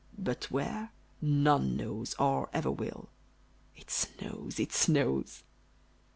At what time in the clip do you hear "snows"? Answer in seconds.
3.91-4.59, 4.71-5.43